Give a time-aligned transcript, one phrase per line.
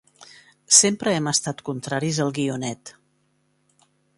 [0.77, 2.95] Sempre hem estat contraris al guionet.